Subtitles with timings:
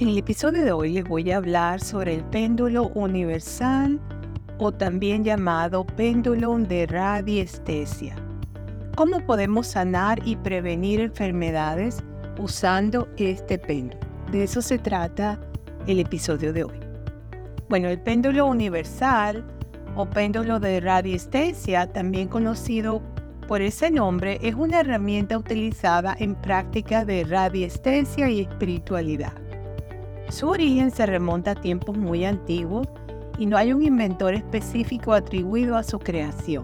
[0.00, 4.00] En el episodio de hoy les voy a hablar sobre el péndulo universal
[4.56, 8.16] o también llamado péndulo de radiestesia.
[8.96, 12.02] ¿Cómo podemos sanar y prevenir enfermedades
[12.38, 14.00] usando este péndulo?
[14.32, 15.38] De eso se trata
[15.86, 16.80] el episodio de hoy.
[17.68, 19.44] Bueno, el péndulo universal
[19.96, 23.02] o péndulo de radiestesia, también conocido
[23.46, 29.49] por ese nombre, es una herramienta utilizada en prácticas de radiestesia y espiritualidad.
[30.30, 32.86] Su origen se remonta a tiempos muy antiguos
[33.36, 36.62] y no hay un inventor específico atribuido a su creación.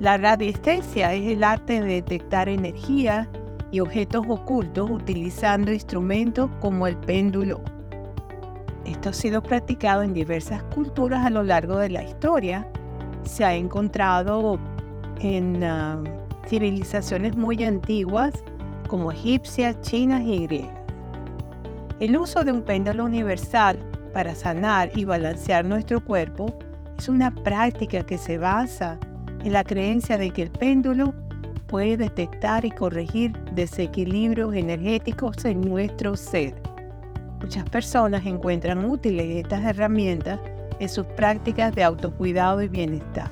[0.00, 3.30] La radiestesia es el arte de detectar energía
[3.70, 7.60] y objetos ocultos utilizando instrumentos como el péndulo.
[8.84, 12.66] Esto ha sido practicado en diversas culturas a lo largo de la historia.
[13.22, 14.58] Se ha encontrado
[15.20, 16.02] en ah,
[16.48, 18.34] civilizaciones muy antiguas
[18.88, 20.81] como egipcias, chinas y griegas.
[22.02, 23.78] El uso de un péndulo universal
[24.12, 26.52] para sanar y balancear nuestro cuerpo
[26.98, 28.98] es una práctica que se basa
[29.44, 31.14] en la creencia de que el péndulo
[31.68, 36.60] puede detectar y corregir desequilibrios energéticos en nuestro ser.
[37.40, 40.40] Muchas personas encuentran útiles estas herramientas
[40.80, 43.30] en sus prácticas de autocuidado y bienestar.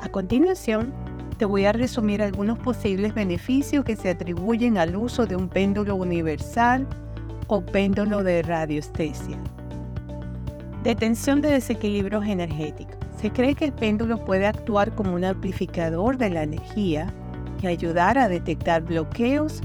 [0.00, 0.92] A continuación,
[1.38, 5.94] te voy a resumir algunos posibles beneficios que se atribuyen al uso de un péndulo
[5.94, 6.84] universal
[7.48, 9.38] o péndulo de radiestesia.
[10.82, 12.96] Detención de desequilibrios energéticos.
[13.20, 17.12] Se cree que el péndulo puede actuar como un amplificador de la energía
[17.62, 19.62] y ayudar a detectar bloqueos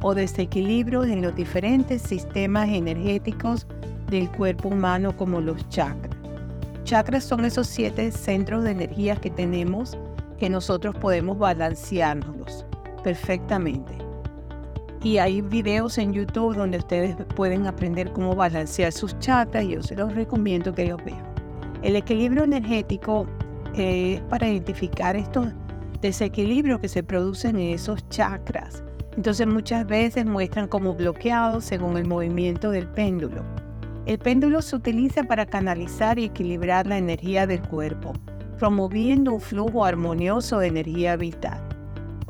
[0.00, 3.66] o desequilibrios en los diferentes sistemas energéticos
[4.08, 6.16] del cuerpo humano como los chakras.
[6.84, 9.96] Chakras son esos siete centros de energía que tenemos
[10.38, 12.66] que nosotros podemos balancearnos
[13.04, 13.92] perfectamente.
[15.04, 19.82] Y hay videos en YouTube donde ustedes pueden aprender cómo balancear sus chakras y yo
[19.82, 21.24] se los recomiendo que ellos vean.
[21.82, 23.26] El equilibrio energético
[23.74, 25.48] es para identificar estos
[26.00, 28.84] desequilibrios que se producen en esos chakras.
[29.16, 33.42] Entonces muchas veces muestran como bloqueados según el movimiento del péndulo.
[34.06, 38.12] El péndulo se utiliza para canalizar y equilibrar la energía del cuerpo,
[38.58, 41.71] promoviendo un flujo armonioso de energía vital.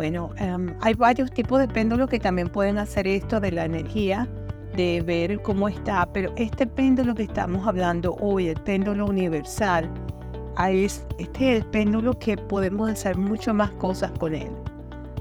[0.03, 4.27] Bueno, em, hay varios tipos de péndulos que también pueden hacer esto de la energía,
[4.75, 9.89] de ver cómo está, pero este péndulo que estamos hablando hoy, el péndulo universal,
[10.69, 14.51] es, este es el péndulo que podemos hacer mucho más cosas con él.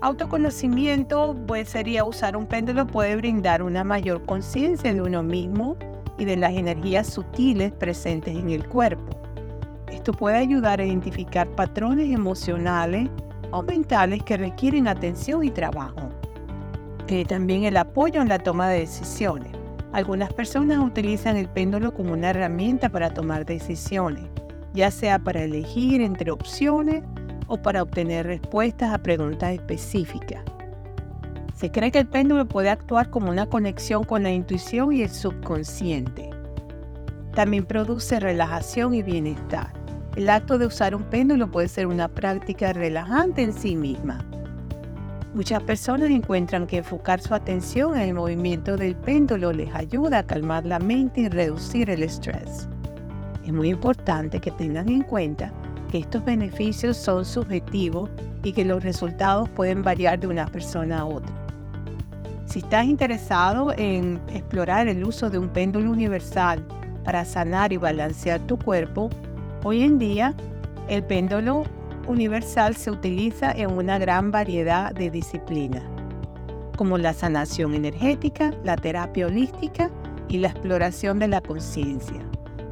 [0.01, 5.77] Autoconocimiento pues, sería usar un péndulo, puede brindar una mayor conciencia de uno mismo
[6.17, 9.15] y de las energías sutiles presentes en el cuerpo.
[9.91, 13.11] Esto puede ayudar a identificar patrones emocionales,
[13.51, 16.09] o mentales que requieren atención y trabajo.
[17.07, 19.51] Eh, también el apoyo en la toma de decisiones.
[19.91, 24.23] Algunas personas utilizan el péndulo como una herramienta para tomar decisiones,
[24.73, 27.03] ya sea para elegir entre opciones
[27.47, 30.41] o para obtener respuestas a preguntas específicas.
[31.53, 35.09] Se cree que el péndulo puede actuar como una conexión con la intuición y el
[35.09, 36.29] subconsciente.
[37.35, 39.80] También produce relajación y bienestar.
[40.15, 44.25] El acto de usar un péndulo puede ser una práctica relajante en sí misma.
[45.33, 50.23] Muchas personas encuentran que enfocar su atención en el movimiento del péndulo les ayuda a
[50.23, 52.67] calmar la mente y reducir el estrés.
[53.45, 55.53] Es muy importante que tengan en cuenta
[55.89, 58.09] que estos beneficios son subjetivos
[58.43, 61.31] y que los resultados pueden variar de una persona a otra.
[62.47, 66.61] Si estás interesado en explorar el uso de un péndulo universal
[67.05, 69.09] para sanar y balancear tu cuerpo,
[69.63, 70.33] Hoy en día,
[70.87, 71.65] el péndulo
[72.07, 75.83] universal se utiliza en una gran variedad de disciplinas,
[76.77, 79.91] como la sanación energética, la terapia holística
[80.29, 82.25] y la exploración de la conciencia.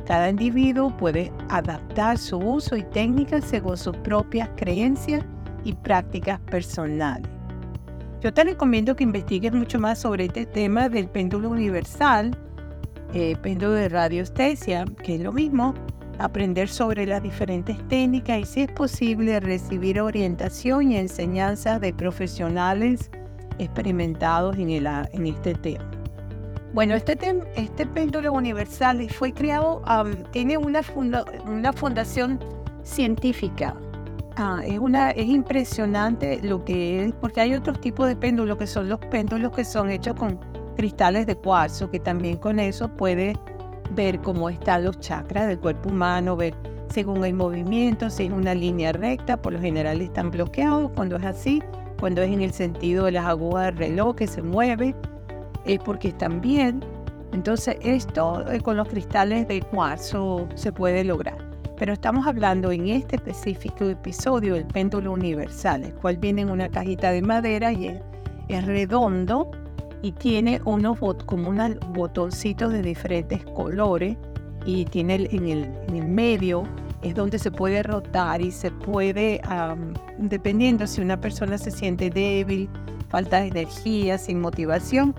[0.07, 5.23] Cada individuo puede adaptar su uso y técnicas según sus propias creencias
[5.63, 7.29] y prácticas personales.
[8.19, 12.35] Yo te recomiendo que investigues mucho más sobre este tema del péndulo universal,
[13.13, 15.75] eh, péndulo de radioestesia, que es lo mismo,
[16.19, 23.09] aprender sobre las diferentes técnicas y si es posible recibir orientación y enseñanza de profesionales
[23.57, 25.89] experimentados en, el, en este tema.
[26.73, 27.17] Bueno, este,
[27.55, 29.81] este péndulo universal fue creado,
[30.31, 30.81] tiene una,
[31.45, 32.39] una fundación
[32.83, 33.75] científica.
[34.35, 38.67] Ah, es, una, es impresionante lo que es, porque hay otros tipos de péndulos que
[38.67, 40.39] son los péndulos que son hechos con
[40.77, 43.35] cristales de cuarzo, que también con eso puede
[43.91, 46.53] ver cómo están los chakras del cuerpo humano, ver
[46.89, 51.25] según el movimiento, si es una línea recta, por lo general están bloqueados, cuando es
[51.25, 51.61] así,
[51.99, 54.95] cuando es en el sentido de las agujas del reloj que se mueve,
[55.65, 56.83] es porque están bien.
[57.31, 61.37] Entonces esto eh, con los cristales de cuarzo se puede lograr.
[61.77, 66.67] Pero estamos hablando en este específico episodio del péndulo universal, el cual viene en una
[66.67, 67.99] cajita de madera y
[68.49, 69.49] es, redondo
[70.01, 74.17] y tiene unos como unos botoncitos de diferentes colores
[74.65, 76.63] y tiene en, el, en el medio
[77.01, 79.41] es donde se puede rotar y se puede,
[80.17, 82.69] dependiendo si una persona se siente débil,
[83.09, 85.15] falta de energía, sin motivación,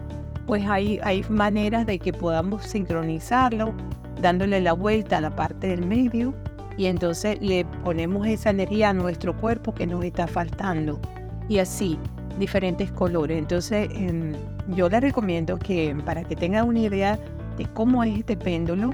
[0.46, 3.72] pues hay, hay maneras de que podamos sincronizarlo,
[4.20, 6.34] dándole la vuelta a la parte del medio
[6.76, 11.00] y entonces le ponemos esa energía a nuestro cuerpo que nos está faltando.
[11.48, 11.98] Y así,
[12.38, 13.38] diferentes colores.
[13.38, 14.32] Entonces, em,
[14.68, 17.18] yo le recomiendo que para que tengan una idea
[17.56, 18.92] de cómo es este péndulo,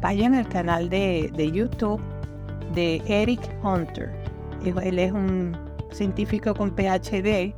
[0.00, 2.00] vayan al canal de, de YouTube
[2.74, 4.10] de Eric Hunter.
[4.64, 5.56] Él es un
[5.90, 7.54] científico con PhD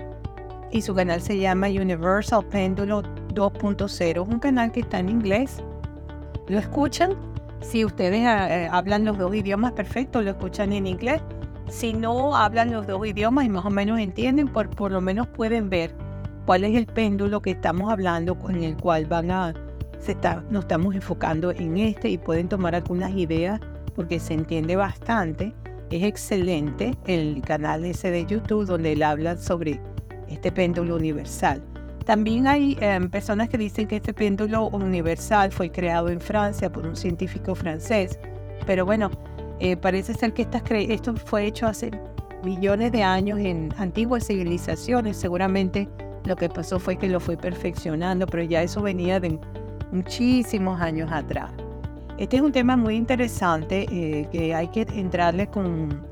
[0.71, 3.03] y su canal se llama Universal Péndulo
[3.35, 4.23] 2.0.
[4.23, 5.63] Es un canal que está en inglés.
[6.49, 7.15] ¿Lo escuchan?
[7.61, 11.23] Si ustedes eh, hablan los dos idiomas, perfecto, lo escuchan en inglés.
[11.69, 15.27] Si no hablan los dos idiomas y más o menos entienden, por, por lo menos
[15.29, 15.95] pueden ver
[16.47, 19.55] cuál es el péndulo que estamos hablando, con el cual van a,
[19.99, 23.61] se está, nos estamos enfocando en este y pueden tomar algunas ideas
[23.95, 25.55] porque se entiende bastante.
[25.91, 29.81] Es excelente el canal ese de YouTube donde él habla sobre
[30.29, 31.63] este péndulo universal.
[32.05, 36.87] También hay em, personas que dicen que este péndulo universal fue creado en Francia por
[36.87, 38.19] un científico francés,
[38.67, 39.11] pero bueno,
[39.61, 41.91] eh, parece ser que esto fue hecho hace
[42.43, 45.17] millones de años en antiguas civilizaciones.
[45.17, 45.89] Seguramente
[46.25, 49.39] lo que pasó fue que lo fue perfeccionando, pero ya eso venía de
[49.93, 51.51] muchísimos años atrás.
[52.19, 56.03] Este es un tema muy interesante eh, que hay que entrarle con,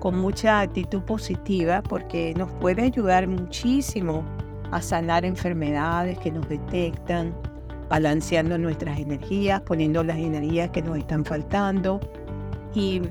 [0.00, 4.24] con mucha actitud positiva porque nos puede ayudar muchísimo
[4.72, 7.34] a sanar enfermedades que nos detectan,
[7.88, 12.00] balanceando nuestras energías, poniendo las energías que nos están faltando.
[12.74, 13.02] Y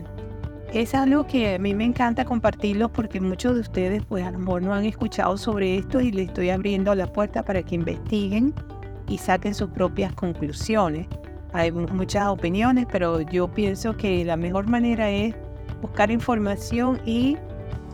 [0.74, 4.40] es algo que a mí me encanta compartirlo porque muchos de ustedes pues a lo
[4.40, 8.54] mejor no han escuchado sobre esto y les estoy abriendo la puerta para que investiguen
[9.08, 11.08] y saquen sus propias conclusiones.
[11.54, 15.36] Hay muchas opiniones, pero yo pienso que la mejor manera es
[15.82, 17.38] buscar información y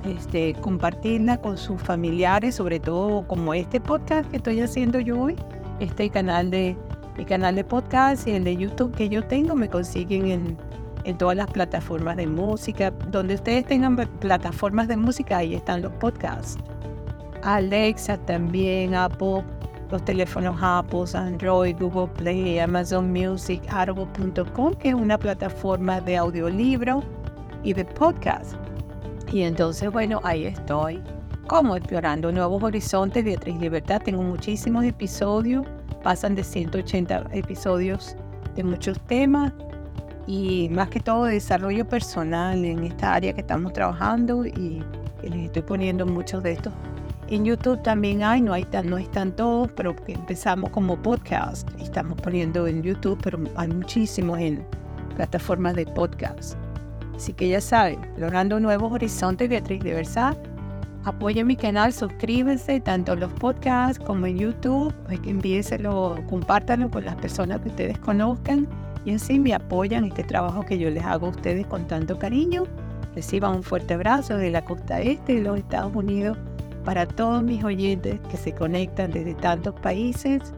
[0.06, 5.36] este, compartirla con sus familiares, sobre todo como este podcast que estoy haciendo yo hoy,
[5.81, 6.77] este canal de
[7.18, 10.57] mi canal de podcast y el de YouTube que yo tengo me consiguen en,
[11.03, 12.91] en todas las plataformas de música.
[12.91, 16.57] Donde ustedes tengan plataformas de música, ahí están los podcasts.
[17.43, 19.43] Alexa también, Apple
[19.91, 27.03] los teléfonos Apple, Android, Google Play, Amazon Music, Audible.com, que es una plataforma de audiolibro
[27.63, 28.53] y de podcast.
[29.31, 31.01] Y entonces, bueno, ahí estoy,
[31.47, 33.23] como explorando nuevos horizontes.
[33.23, 35.65] Beatriz Libertad, tengo muchísimos episodios,
[36.03, 38.15] pasan de 180 episodios
[38.55, 39.53] de muchos temas
[40.29, 44.83] y más que todo desarrollo personal en esta área que estamos trabajando y,
[45.23, 46.71] les estoy poniendo muchos de estos
[47.29, 51.69] en YouTube también hay, no, hay no están todos, pero empezamos como podcast.
[51.79, 54.65] Estamos poniendo en YouTube, pero hay muchísimos en
[55.15, 56.55] plataformas de podcast.
[57.15, 60.35] Así que ya saben, logrando nuevos horizontes, Beatriz Diversa.
[61.03, 64.91] Apoyen mi canal, suscríbanse tanto en los podcasts como en YouTube.
[65.23, 68.68] Envíeselo, compártanlo con las personas que ustedes conozcan
[69.06, 72.63] y así me apoyan este trabajo que yo les hago a ustedes con tanto cariño.
[73.15, 76.37] Reciban un fuerte abrazo de la costa este de los Estados Unidos
[76.85, 80.53] para todos mis oyentes que se conectan desde tantos países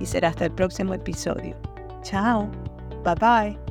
[0.00, 1.56] y será hasta el próximo episodio.
[2.02, 2.48] Chao,
[3.04, 3.63] bye bye.